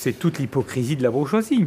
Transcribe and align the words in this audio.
C'est 0.00 0.12
toute 0.12 0.38
l'hypocrisie 0.38 0.94
de 0.94 1.02
la 1.02 1.10
bourgeoisie 1.10 1.66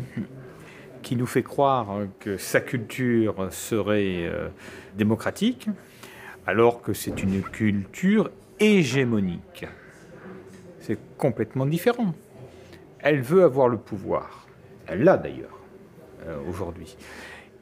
qui 1.01 1.17
nous 1.17 1.25
fait 1.25 1.43
croire 1.43 1.89
que 2.21 2.37
sa 2.37 2.61
culture 2.61 3.51
serait 3.51 4.25
euh, 4.25 4.47
démocratique, 4.95 5.67
alors 6.47 6.81
que 6.81 6.93
c'est 6.93 7.23
une 7.23 7.41
culture 7.41 8.31
hégémonique. 8.57 9.65
C'est 10.79 10.97
complètement 11.17 11.65
différent. 11.65 12.15
Elle 12.99 13.19
veut 13.19 13.43
avoir 13.43 13.67
le 13.67 13.75
pouvoir. 13.75 14.47
Elle 14.87 15.03
l'a 15.03 15.17
d'ailleurs 15.17 15.59
euh, 16.25 16.37
aujourd'hui. 16.47 16.95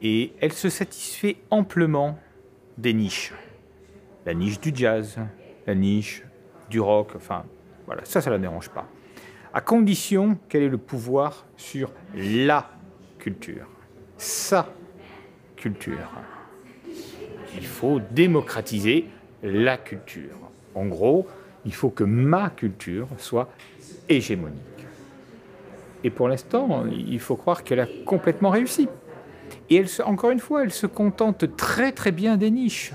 Et 0.02 0.34
elle 0.40 0.52
se 0.52 0.68
satisfait 0.68 1.38
amplement 1.50 2.16
des 2.78 2.94
niches. 2.94 3.32
La 4.24 4.34
niche 4.34 4.60
du 4.60 4.70
jazz, 4.72 5.18
la 5.66 5.74
niche 5.74 6.22
du 6.70 6.78
rock, 6.78 7.10
enfin 7.16 7.44
voilà, 7.86 8.04
ça, 8.04 8.20
ça 8.20 8.30
ne 8.30 8.36
la 8.36 8.40
dérange 8.40 8.68
pas. 8.68 8.88
À 9.52 9.60
condition 9.60 10.38
qu'elle 10.48 10.62
ait 10.62 10.68
le 10.68 10.78
pouvoir 10.78 11.46
sur 11.56 11.92
la 12.14 12.70
culture, 13.18 13.66
sa 14.16 14.68
culture. 15.56 16.08
Il 17.56 17.66
faut 17.66 18.00
démocratiser 18.12 19.06
la 19.42 19.76
culture. 19.76 20.36
En 20.74 20.86
gros, 20.86 21.26
il 21.64 21.74
faut 21.74 21.90
que 21.90 22.04
ma 22.04 22.50
culture 22.50 23.08
soit 23.18 23.48
hégémonique. 24.08 24.60
Et 26.04 26.10
pour 26.10 26.28
l'instant, 26.28 26.84
il 26.86 27.20
faut 27.20 27.36
croire 27.36 27.64
qu'elle 27.64 27.80
a 27.80 27.88
complètement 28.06 28.50
réussi. 28.50 28.88
Et 29.68 29.76
elle, 29.76 29.88
encore 30.04 30.30
une 30.30 30.38
fois, 30.38 30.62
elle 30.62 30.72
se 30.72 30.86
contente 30.86 31.56
très 31.56 31.92
très 31.92 32.12
bien 32.12 32.36
des 32.36 32.50
niches. 32.50 32.92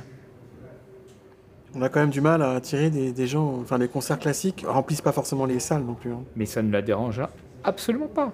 On 1.78 1.82
a 1.82 1.90
quand 1.90 2.00
même 2.00 2.10
du 2.10 2.22
mal 2.22 2.42
à 2.42 2.52
attirer 2.52 2.90
des, 2.90 3.28
gens, 3.28 3.60
enfin 3.62 3.78
les 3.78 3.90
concerts 3.90 4.18
classiques 4.18 4.64
remplissent 4.66 5.02
pas 5.02 5.12
forcément 5.12 5.46
les 5.46 5.60
salles 5.60 5.84
non 5.84 5.94
plus. 5.94 6.14
Hein. 6.14 6.24
Mais 6.38 6.46
ça 6.46 6.62
ne 6.62 6.72
la 6.72 6.82
dérange 6.82 7.22
absolument 7.66 8.08
pas. 8.08 8.32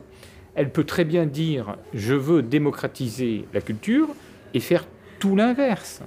Elle 0.53 0.71
peut 0.71 0.83
très 0.83 1.05
bien 1.05 1.25
dire 1.25 1.75
je 1.93 2.13
veux 2.13 2.43
démocratiser 2.43 3.47
la 3.51 3.61
culture 3.61 4.09
et 4.53 4.59
faire 4.59 4.85
tout 5.19 5.35
l'inverse. 5.35 6.03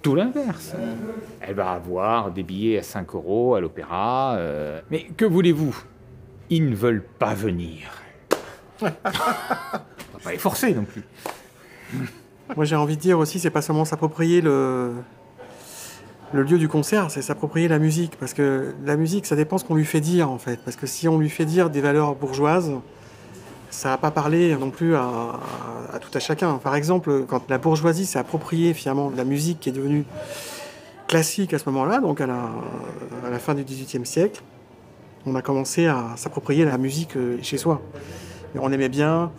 Tout 0.00 0.14
l'inverse. 0.14 0.74
Elle 1.40 1.54
va 1.54 1.72
avoir 1.72 2.30
des 2.30 2.44
billets 2.44 2.78
à 2.78 2.82
5 2.82 3.14
euros 3.14 3.54
à 3.54 3.60
l'opéra. 3.60 4.36
Euh, 4.36 4.80
mais 4.90 5.04
que 5.16 5.24
voulez-vous? 5.24 5.76
Ils 6.48 6.70
ne 6.70 6.76
veulent 6.76 7.04
pas 7.18 7.34
venir. 7.34 7.90
On 8.80 8.86
va 8.86 8.90
pas 10.22 10.32
les 10.32 10.38
forcer 10.38 10.72
non 10.72 10.84
plus. 10.84 11.02
Moi 12.54 12.64
j'ai 12.64 12.76
envie 12.76 12.96
de 12.96 13.02
dire 13.02 13.18
aussi, 13.18 13.38
c'est 13.38 13.50
pas 13.50 13.62
seulement 13.62 13.84
s'approprier 13.84 14.40
le, 14.40 14.92
le 16.32 16.42
lieu 16.42 16.58
du 16.58 16.68
concert, 16.68 17.10
c'est 17.10 17.22
s'approprier 17.22 17.68
la 17.68 17.78
musique. 17.78 18.16
Parce 18.18 18.34
que 18.34 18.74
la 18.84 18.96
musique, 18.96 19.26
ça 19.26 19.36
dépend 19.36 19.58
ce 19.58 19.64
qu'on 19.64 19.74
lui 19.74 19.84
fait 19.84 20.00
dire, 20.00 20.30
en 20.30 20.38
fait. 20.38 20.60
Parce 20.64 20.76
que 20.76 20.86
si 20.86 21.08
on 21.08 21.18
lui 21.18 21.30
fait 21.30 21.44
dire 21.44 21.70
des 21.70 21.80
valeurs 21.80 22.14
bourgeoises, 22.14 22.72
ça 23.70 23.90
va 23.90 23.98
pas 23.98 24.10
parler 24.10 24.56
non 24.56 24.70
plus 24.70 24.96
à, 24.96 25.38
tout 26.00 26.10
à 26.16 26.20
chacun. 26.20 26.54
Par 26.58 26.74
exemple, 26.74 27.24
quand 27.28 27.48
la 27.48 27.58
bourgeoisie 27.58 28.06
s'est 28.06 28.18
appropriée 28.18 28.74
finalement 28.74 29.10
de 29.10 29.16
la 29.16 29.24
musique 29.24 29.60
qui 29.60 29.68
est 29.68 29.72
devenue 29.72 30.04
classique 31.08 31.54
à 31.54 31.58
ce 31.58 31.68
moment-là, 31.70 32.00
donc 32.00 32.20
à 32.20 32.26
la, 32.26 32.50
à 33.24 33.30
la 33.30 33.38
fin 33.38 33.54
du 33.54 33.64
XVIIIe 33.64 34.06
siècle, 34.06 34.42
on 35.26 35.34
a 35.34 35.42
commencé 35.42 35.86
à 35.86 36.14
s'approprier 36.16 36.64
la 36.64 36.78
musique 36.78 37.16
euh, 37.16 37.38
chez 37.42 37.58
soi. 37.58 37.82
Et 38.54 38.58
on 38.60 38.70
aimait 38.70 38.88
bien 38.88 39.32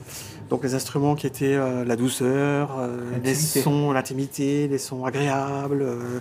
donc 0.49 0.63
les 0.63 0.75
instruments 0.75 1.15
qui 1.15 1.27
étaient 1.27 1.55
euh, 1.55 1.83
la 1.83 1.95
douceur, 1.95 2.77
euh, 2.79 2.97
les 3.23 3.35
sons, 3.35 3.91
l'intimité, 3.91 4.67
les 4.67 4.77
sons 4.77 5.05
agréables. 5.05 5.81
Euh, 5.81 6.19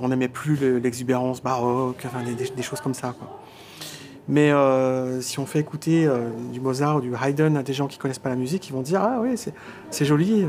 on 0.00 0.08
n'aimait 0.08 0.28
plus 0.28 0.80
l'exubérance 0.80 1.42
baroque, 1.42 2.06
des, 2.56 2.62
choses 2.62 2.80
comme 2.80 2.94
ça. 2.94 3.14
Mais 4.28 4.52
euh, 4.52 5.20
si 5.20 5.38
on 5.40 5.46
fait 5.46 5.58
écouter 5.58 6.06
euh, 6.06 6.30
du 6.52 6.60
Mozart 6.60 6.96
ou 6.96 7.00
du 7.00 7.12
Haydn 7.14 7.56
à 7.56 7.62
des 7.62 7.72
gens 7.72 7.88
qui 7.88 7.98
connaissent 7.98 8.20
pas 8.20 8.28
la 8.28 8.36
musique, 8.36 8.68
ils 8.68 8.72
vont 8.72 8.82
dire 8.82 9.02
Ah 9.02 9.18
oui, 9.20 9.34
c'est 9.90 10.04
joli, 10.04 10.46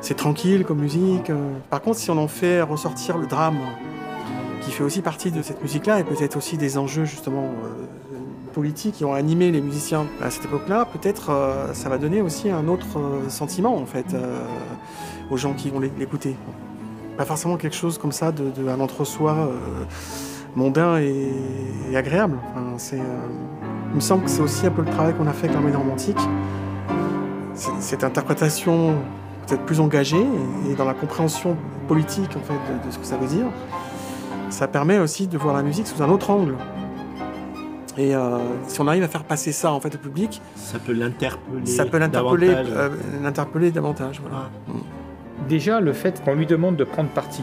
c'est 0.00 0.16
tranquille 0.16 0.64
comme 0.64 0.80
musique. 0.80 1.32
Par 1.70 1.80
contre, 1.80 1.98
si 1.98 2.10
on 2.10 2.18
en 2.18 2.28
fait 2.28 2.60
ressortir 2.60 3.16
le 3.16 3.26
drame, 3.26 3.58
qui 4.60 4.70
fait 4.70 4.84
aussi 4.84 5.00
partie 5.00 5.30
de 5.30 5.40
cette 5.42 5.62
musique-là, 5.62 6.00
et 6.00 6.04
peut-être 6.04 6.36
aussi 6.36 6.58
des 6.58 6.76
enjeux 6.76 7.04
justement 7.04 7.50
politiques 8.52 8.96
qui 8.96 9.04
ont 9.04 9.14
animé 9.14 9.50
les 9.50 9.60
musiciens 9.60 10.06
à 10.20 10.30
cette 10.30 10.44
époque-là, 10.44 10.86
peut-être 10.86 11.30
ça 11.72 11.88
va 11.88 11.98
donner 11.98 12.20
aussi 12.20 12.50
un 12.50 12.68
autre 12.68 12.98
sentiment 13.28 13.76
en 13.76 13.86
fait 13.86 14.14
aux 15.30 15.36
gens 15.36 15.54
qui 15.54 15.70
vont 15.70 15.80
l'écouter 15.80 16.36
pas 17.16 17.24
forcément 17.24 17.56
quelque 17.56 17.76
chose 17.76 17.98
comme 17.98 18.12
ça, 18.12 18.32
de, 18.32 18.68
un 18.68 18.80
entre-soi 18.80 19.32
euh, 19.32 19.84
mondain 20.54 20.98
et, 20.98 21.96
agréable. 21.96 22.38
c'est, 22.76 22.98
euh, 22.98 23.28
il 23.90 23.96
me 23.96 24.00
semble 24.00 24.24
que 24.24 24.30
c'est 24.30 24.42
aussi 24.42 24.66
un 24.66 24.70
peu 24.70 24.82
le 24.82 24.90
travail 24.90 25.14
qu'on 25.14 25.26
a 25.26 25.32
fait 25.32 25.48
avec 25.48 25.54
l'armée 25.54 25.74
romantique. 25.74 26.18
cette 27.54 28.04
interprétation 28.04 28.94
peut-être 29.46 29.64
plus 29.64 29.80
engagée 29.80 30.26
et, 30.70 30.74
dans 30.74 30.84
la 30.84 30.94
compréhension 30.94 31.56
politique 31.88 32.36
en 32.36 32.40
fait 32.40 32.54
de, 32.54 32.90
ce 32.90 32.98
que 32.98 33.06
ça 33.06 33.16
veut 33.16 33.28
dire, 33.28 33.46
ça 34.50 34.68
permet 34.68 34.98
aussi 34.98 35.26
de 35.26 35.38
voir 35.38 35.54
la 35.54 35.62
musique 35.62 35.86
sous 35.86 36.02
un 36.02 36.10
autre 36.10 36.30
angle. 36.30 36.56
Et 37.98 38.14
euh, 38.14 38.38
si 38.66 38.78
on 38.82 38.88
arrive 38.88 39.04
à 39.04 39.08
faire 39.08 39.24
passer 39.24 39.52
ça 39.52 39.72
en 39.72 39.80
fait 39.80 39.94
au 39.94 39.98
public, 39.98 40.42
ça 40.54 40.78
peut 40.78 40.92
l'interpeller. 40.92 41.64
Ça 41.64 41.86
peut 41.86 41.96
l'interpeller, 41.96 42.54
l'interpeller 43.22 43.70
davantage. 43.70 44.20
Voilà. 44.20 44.50
Mm. 44.68 45.05
Déjà, 45.48 45.80
le 45.80 45.92
fait 45.92 46.22
qu'on 46.24 46.34
lui 46.34 46.46
demande 46.46 46.76
de 46.76 46.84
prendre 46.84 47.10
parti 47.10 47.42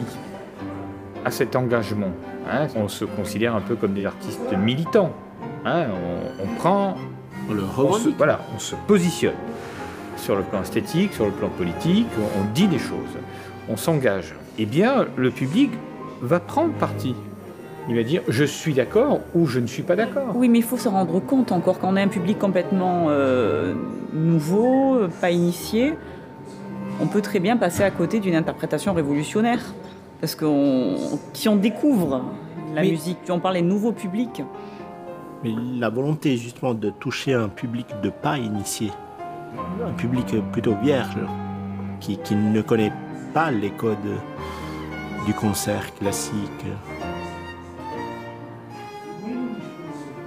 à 1.24 1.30
cet 1.30 1.56
engagement, 1.56 2.12
hein, 2.50 2.66
on 2.76 2.88
se 2.88 3.04
considère 3.04 3.54
un 3.54 3.60
peu 3.60 3.76
comme 3.76 3.94
des 3.94 4.04
artistes 4.04 4.52
militants. 4.56 5.12
Hein, 5.64 5.86
on, 6.42 6.46
prend, 6.56 6.96
on, 7.48 7.54
le 7.54 7.62
se, 7.62 8.10
voilà, 8.10 8.40
on 8.54 8.58
se 8.58 8.74
positionne 8.86 9.32
sur 10.16 10.36
le 10.36 10.42
plan 10.42 10.60
esthétique, 10.60 11.14
sur 11.14 11.24
le 11.24 11.32
plan 11.32 11.48
politique, 11.48 12.06
on, 12.38 12.52
dit 12.52 12.68
des 12.68 12.78
choses, 12.78 13.16
on 13.68 13.76
s'engage. 13.76 14.34
Eh 14.58 14.66
bien, 14.66 15.06
le 15.16 15.30
public 15.30 15.70
va 16.20 16.40
prendre 16.40 16.74
parti. 16.74 17.14
Il 17.88 17.96
va 17.96 18.02
dire 18.02 18.22
je 18.28 18.44
suis 18.44 18.72
d'accord 18.72 19.20
ou 19.34 19.46
je 19.46 19.60
ne 19.60 19.66
suis 19.66 19.82
pas 19.82 19.96
d'accord. 19.96 20.34
Oui, 20.34 20.48
mais 20.48 20.58
il 20.58 20.64
faut 20.64 20.78
se 20.78 20.88
rendre 20.88 21.20
compte 21.20 21.52
encore 21.52 21.78
qu'on 21.78 21.96
a 21.96 22.02
un 22.02 22.08
public 22.08 22.38
complètement 22.38 23.06
euh, 23.08 23.74
nouveau, 24.14 25.00
pas 25.20 25.30
initié 25.30 25.94
on 27.00 27.06
peut 27.06 27.22
très 27.22 27.40
bien 27.40 27.56
passer 27.56 27.82
à 27.82 27.90
côté 27.90 28.20
d'une 28.20 28.34
interprétation 28.34 28.92
révolutionnaire. 28.92 29.60
Parce 30.20 30.34
que 30.34 30.46
si 31.32 31.48
on 31.48 31.56
découvre 31.56 32.22
la 32.74 32.82
musique, 32.82 33.18
si 33.24 33.30
on 33.30 33.40
parle 33.40 33.54
des 33.54 33.62
nouveaux 33.62 33.92
publics. 33.92 34.42
Mais 35.42 35.52
la 35.78 35.90
volonté 35.90 36.36
justement 36.36 36.72
de 36.72 36.90
toucher 36.90 37.34
un 37.34 37.48
public 37.48 37.86
de 38.02 38.08
pas 38.08 38.38
initié, 38.38 38.90
un 39.84 39.92
public 39.92 40.34
plutôt 40.52 40.74
vierge, 40.76 41.18
qui, 42.00 42.18
ne 42.34 42.62
connaît 42.62 42.92
pas 43.32 43.50
les 43.50 43.70
codes 43.70 43.98
du 45.26 45.34
concert 45.34 45.94
classique. 45.96 46.64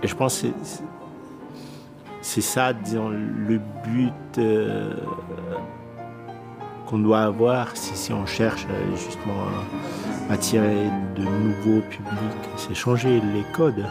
Et 0.03 0.07
je 0.07 0.15
pense 0.15 0.41
que 0.41 0.47
c'est 2.21 2.41
ça, 2.41 2.73
disons, 2.73 3.09
le 3.09 3.59
but. 3.83 4.13
Euh, 4.37 4.93
qu'on 6.87 6.99
doit 6.99 7.21
avoir 7.21 7.75
si, 7.75 8.13
on 8.13 8.25
cherche 8.25 8.65
euh, 8.69 8.95
justement 8.95 9.43
à 10.29 10.33
attirer 10.33 10.89
de 11.15 11.21
nouveaux 11.21 11.81
publics, 11.81 12.49
c'est 12.55 12.73
changer 12.73 13.21
les 13.33 13.43
codes. 13.53 13.85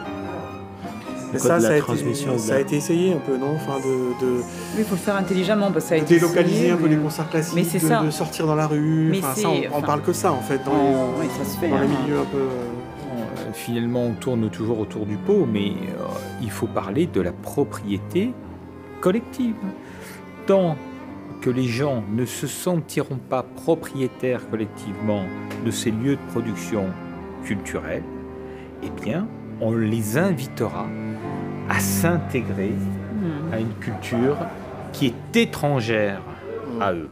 Mais 1.33 1.39
ça, 1.39 1.59
ça, 1.59 1.71
a 1.71 1.77
été, 1.77 2.13
ça 2.37 2.55
a 2.55 2.59
été 2.59 2.77
essayé 2.77 3.13
un 3.13 3.17
peu, 3.17 3.37
non 3.37 3.55
enfin, 3.55 3.79
de, 3.85 4.41
il 4.77 4.85
faut 4.85 4.95
le 4.95 4.97
faire 4.97 5.17
intelligemment. 5.17 5.71
Parce 5.71 5.83
que 5.85 5.89
ça 5.89 5.95
a 5.95 5.97
été 5.97 6.15
délocaliser 6.15 6.71
un 6.71 6.77
peu 6.77 6.87
les 6.87 6.95
concerts 6.95 7.29
classiques, 7.29 7.55
mais 7.55 7.79
de, 7.79 7.85
ça. 7.85 8.01
de, 8.01 8.09
sortir 8.11 8.47
dans 8.47 8.55
la 8.55 8.65
rue. 8.65 9.09
Mais 9.11 9.21
ça, 9.21 9.49
on, 9.73 9.81
parle 9.81 10.01
que 10.01 10.13
ça, 10.13 10.31
en 10.31 10.39
fait, 10.39 10.63
dans, 10.63 11.19
les, 11.21 11.27
ça 11.27 11.67
dans 11.67 11.67
les 11.67 11.83
hein. 11.83 12.01
milieux 12.01 12.19
un 12.19 12.25
peu... 12.25 12.37
Euh, 12.37 13.51
finalement, 13.51 14.05
on 14.05 14.13
tourne 14.13 14.49
toujours 14.49 14.79
autour 14.79 15.05
du 15.05 15.17
pot, 15.17 15.45
mais 15.51 15.71
euh, 15.71 16.05
il 16.41 16.49
faut 16.49 16.67
parler 16.67 17.07
de 17.07 17.19
la 17.19 17.33
propriété 17.33 18.31
collective. 19.01 19.55
Tant 20.45 20.77
que 21.41 21.49
les 21.49 21.67
gens 21.67 22.03
ne 22.11 22.25
se 22.25 22.47
sentiront 22.47 23.19
pas 23.29 23.43
propriétaires 23.43 24.49
collectivement 24.49 25.23
de 25.65 25.71
ces 25.71 25.91
lieux 25.91 26.15
de 26.15 26.31
production 26.31 26.85
culturelle, 27.43 28.03
eh 28.83 28.89
bien, 28.89 29.27
on 29.61 29.73
les 29.73 30.17
invitera 30.17 30.87
à 31.69 31.79
s'intégrer 31.79 32.71
hmm. 32.71 33.53
à 33.53 33.59
une 33.59 33.73
culture 33.75 34.37
qui 34.93 35.07
est 35.07 35.35
étrangère 35.35 36.21
à 36.79 36.93
eux. 36.93 37.09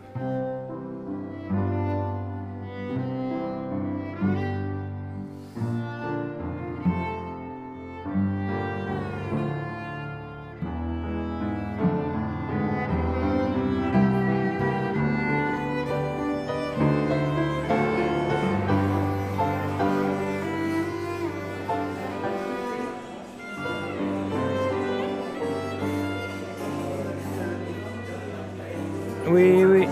Oui, 29.28 29.66
oui. 29.66 29.88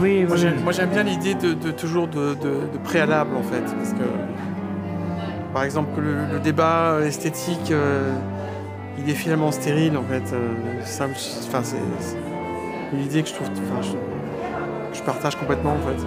Oui, 0.00 0.24
Moi 0.26 0.72
j'aime, 0.72 0.88
bien 0.90 1.02
l'idée 1.02 1.34
de, 1.34 1.52
de- 1.52 1.70
toujours 1.70 2.08
de, 2.08 2.34
de- 2.34 2.66
de 2.72 2.78
préalable 2.82 3.36
en 3.36 3.42
fait, 3.42 3.60
parce 3.76 3.92
que 3.92 4.04
par 5.52 5.64
exemple 5.64 5.94
que 5.94 6.00
le, 6.00 6.14
le 6.32 6.40
débat 6.40 6.98
esthétique, 7.04 7.70
euh, 7.70 8.10
il 8.98 9.10
est 9.10 9.14
finalement 9.14 9.50
stérile 9.52 9.96
en 9.98 10.02
fait. 10.02 10.32
euh, 10.34 10.48
enfin, 10.82 11.60
c'est, 11.62 11.76
c'est 12.00 12.16
une 12.94 13.00
idée 13.04 13.22
que 13.22 13.28
je 13.28 13.34
trouve, 13.34 13.48
enfin, 13.48 13.82
je, 13.82 13.92
que 13.92 14.96
je 14.96 15.02
partage 15.02 15.36
complètement 15.36 15.72
en 15.74 15.86
fait. 15.88 16.02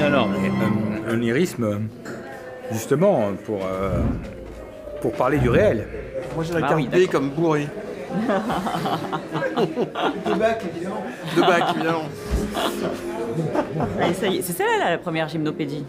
Non, 0.00 0.10
non, 0.10 0.28
mais 0.28 0.48
euh, 0.48 1.12
un 1.12 1.16
lyrisme, 1.16 1.82
justement, 2.72 3.32
pour, 3.44 3.60
euh, 3.64 4.00
pour 5.00 5.12
parler 5.12 5.38
du 5.38 5.48
réel. 5.48 5.86
Moi 6.34 6.44
j'ai 6.44 6.52
la 6.54 6.58
Ah 6.64 6.68
carte 6.68 6.76
oui, 6.76 6.88
B 6.88 6.90
d'accord. 6.92 7.10
comme 7.12 7.28
bourré. 7.30 7.68
De 10.26 10.34
bac 10.38 10.62
évidemment. 10.74 11.02
De 11.36 11.40
bac 11.40 11.62
évidemment. 11.74 12.04
Allez, 14.00 14.14
ça 14.14 14.26
y 14.26 14.38
est, 14.38 14.42
c'est 14.42 14.52
celle-là 14.52 14.90
la 14.90 14.98
première 14.98 15.28
gymnopédie. 15.28 15.84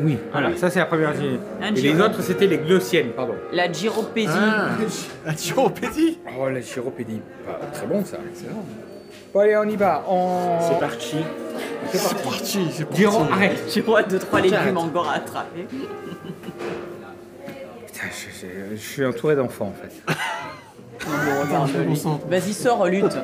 Oui, 0.00 0.18
voilà, 0.32 0.56
ça 0.56 0.70
c'est 0.70 0.80
la 0.80 0.86
première. 0.86 1.10
Un 1.62 1.68
Et 1.68 1.80
les 1.80 1.92
gyro. 1.92 2.02
autres 2.04 2.20
c'était 2.22 2.46
les 2.48 2.58
glossiennes, 2.58 3.10
pardon. 3.10 3.34
La 3.52 3.70
gyropédie. 3.70 4.28
La 5.24 5.34
gyropédie. 5.36 6.18
Oh, 6.38 6.48
la 6.48 6.60
chiropédie. 6.60 7.20
Bah, 7.46 7.60
très 7.72 7.86
bon 7.86 8.04
ça, 8.04 8.18
excellent. 8.28 8.64
Bon, 9.32 9.40
allez, 9.40 9.56
on 9.56 9.64
y 9.64 9.76
va. 9.76 10.02
On... 10.08 10.58
C'est 10.60 10.80
parti. 10.80 11.16
C'est 11.90 11.98
C'est 11.98 12.14
parti. 12.14 12.28
parti, 12.28 12.68
c'est 12.72 12.84
parti. 12.84 13.00
Gyro, 13.00 13.22
arrête. 13.32 13.66
Tu 13.70 13.80
vois 13.82 14.02
deux 14.02 14.18
trois 14.18 14.40
légumes 14.40 14.76
encore 14.78 15.08
à 15.08 15.14
attraper. 15.14 15.66
Je, 18.10 18.46
je- 18.46 18.76
je 18.76 18.80
suis 18.80 19.04
entouré 19.04 19.36
d'enfants 19.36 19.72
en 19.72 19.74
fait. 19.74 19.92
Vas-y, 22.28 22.52
sors, 22.52 22.86
lutte. 22.86 23.16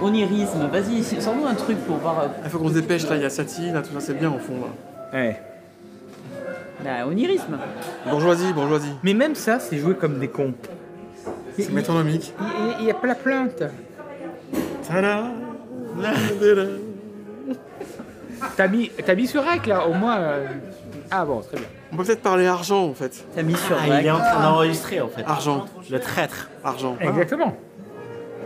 Onirisme, 0.00 0.68
vas-y, 0.70 1.02
sors-nous 1.20 1.46
un 1.46 1.54
truc 1.54 1.78
pour 1.86 1.96
voir. 1.96 2.20
euh, 2.20 2.26
Il 2.44 2.50
faut 2.50 2.58
qu'on 2.58 2.68
se 2.68 2.74
dépêche 2.74 3.08
là, 3.08 3.16
il 3.16 3.22
y 3.22 3.24
a 3.24 3.30
Satie, 3.30 3.70
là 3.72 3.82
tout 3.82 3.92
ça 3.94 4.00
c'est 4.00 4.14
bien 4.14 4.30
au 4.30 4.38
fond 4.38 4.54
là. 4.60 5.18
Ouais. 5.18 5.40
bah, 6.84 7.06
onirisme. 7.06 7.58
Bourgeoisie, 8.08 8.52
bourgeoisie. 8.52 8.92
Mais 9.02 9.14
même 9.14 9.34
ça, 9.34 9.58
c'est 9.60 9.78
joué 9.78 9.94
comme 9.94 10.18
des 10.18 10.28
cons. 10.28 10.54
C'est 11.58 11.70
métronomique. 11.72 12.34
Il 12.78 12.84
n'y 12.84 12.90
a 12.90 12.94
pas 12.94 13.06
la 13.06 13.14
plainte. 13.14 13.62
T'as 18.56 18.68
mis, 18.68 18.90
t'as 19.04 19.14
mis 19.14 19.26
sur 19.26 19.42
rec 19.44 19.66
là, 19.66 19.86
au 19.88 19.94
moins. 19.94 20.18
euh, 20.18 20.46
Ah 21.10 21.24
bon, 21.24 21.40
très 21.40 21.56
bien. 21.56 21.66
On 21.96 22.00
peut 22.00 22.04
peut-être 22.04 22.20
parler 22.22 22.46
argent 22.46 22.84
en 22.84 22.92
fait. 22.92 23.24
T'as 23.34 23.42
mis 23.42 23.54
sur 23.56 23.74
Ah, 23.80 24.00
il 24.00 24.06
est 24.06 24.10
en 24.10 24.18
train 24.18 24.42
d'enregistrer 24.42 25.00
en 25.00 25.08
fait. 25.08 25.22
Argent, 25.26 25.64
Le 25.90 25.98
traître. 25.98 26.50
argent. 26.62 26.94
Exactement. 27.00 27.56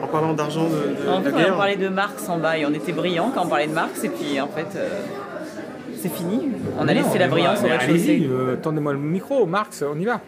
En 0.01 0.07
parlant 0.07 0.35
d'argent 0.35 0.65
de, 0.69 1.05
de, 1.05 1.09
En 1.11 1.19
de 1.19 1.25
fait, 1.25 1.33
on 1.35 1.37
guerre. 1.37 1.55
a 1.55 1.57
parlé 1.57 1.77
de 1.77 1.89
Marx 1.89 2.29
en 2.29 2.39
bas 2.39 2.57
et 2.57 2.65
on 2.65 2.73
était 2.73 2.93
brillants 2.93 3.33
quand 3.35 3.43
on 3.45 3.49
parlait 3.49 3.67
de 3.67 3.73
Marx 3.75 4.05
et 4.05 4.09
puis 4.09 4.41
en 4.41 4.47
fait 4.47 4.69
euh, 4.77 4.89
c'est 6.01 6.13
fini. 6.15 6.49
On 6.79 6.87
a 6.87 6.95
laissé 6.95 7.19
la 7.19 7.27
brillance 7.27 7.59
au 7.59 7.65
rez-de-chaussée. 7.67 7.91
Allez-y, 7.91 8.27
euh, 8.27 8.57
tendez-moi 8.57 8.93
le 8.93 8.99
micro, 9.01 9.45
Marx, 9.47 9.83
on 9.83 9.99
y 9.99 10.05
va. 10.05 10.21